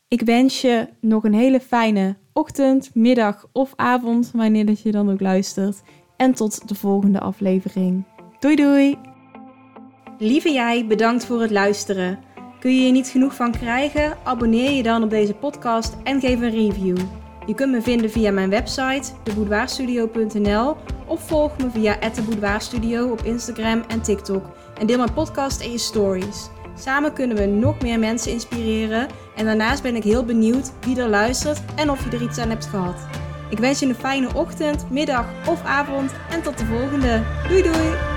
Ik 0.08 0.22
wens 0.22 0.62
je 0.62 0.88
nog 1.00 1.24
een 1.24 1.34
hele 1.34 1.60
fijne 1.60 2.16
ochtend, 2.34 2.96
middag 2.96 3.48
of 3.52 3.74
avond, 3.76 4.32
wanneer 4.34 4.66
dat 4.66 4.82
je 4.82 4.92
dan 4.92 5.12
ook 5.12 5.20
luistert. 5.20 5.82
En 6.18 6.34
tot 6.34 6.68
de 6.68 6.76
volgende 6.76 7.20
aflevering. 7.20 8.04
Doei 8.40 8.56
doei! 8.56 8.98
Lieve 10.18 10.52
jij, 10.52 10.88
bedankt 10.88 11.26
voor 11.26 11.42
het 11.42 11.52
luisteren. 11.52 12.20
Kun 12.60 12.76
je 12.76 12.86
je 12.86 12.92
niet 12.92 13.08
genoeg 13.08 13.36
van 13.36 13.52
krijgen? 13.52 14.18
Abonneer 14.24 14.72
je 14.72 14.84
dan 14.84 15.04
op 15.04 15.10
deze 15.10 15.34
podcast 15.34 15.98
en 16.04 16.20
geef 16.20 16.42
een 16.42 16.50
review. 16.50 16.98
Je 17.46 17.56
kunt 17.56 17.72
me 17.72 17.82
vinden 17.82 18.10
via 18.10 18.32
mijn 18.32 18.50
website, 18.50 19.12
deboudoirstudio.nl 19.24 20.76
of 21.12 21.28
volg 21.28 21.58
me 21.58 21.70
via 21.74 21.98
@deboudoirstudio 22.14 23.12
op 23.12 23.22
Instagram 23.22 23.84
en 23.88 24.02
TikTok 24.02 24.46
en 24.80 24.88
deel 24.88 24.98
mijn 24.98 25.14
podcast 25.14 25.62
en 25.62 25.72
je 25.72 25.78
stories. 25.78 26.50
Samen 26.76 27.14
kunnen 27.14 27.38
we 27.38 27.46
nog 27.46 27.82
meer 27.82 28.00
mensen 28.00 28.32
inspireren 28.32 29.08
en 29.36 29.46
daarnaast 29.46 29.84
ben 29.84 29.96
ik 29.96 30.04
heel 30.04 30.26
benieuwd 30.26 30.72
wie 30.80 31.00
er 31.00 31.10
luistert 31.10 31.62
en 31.76 31.90
of 31.90 32.04
je 32.04 32.18
er 32.18 32.24
iets 32.24 32.38
aan 32.38 32.50
hebt 32.50 32.66
gehad. 32.66 33.08
Ik 33.50 33.60
wens 33.60 33.80
je 33.80 33.86
een 33.86 33.96
fijne 33.96 34.34
ochtend, 34.36 34.90
middag 34.90 35.26
of 35.48 35.64
avond 35.64 36.12
en 36.30 36.42
tot 36.42 36.58
de 36.58 36.66
volgende. 36.66 37.24
Doei 37.48 37.62
doei! 37.62 38.11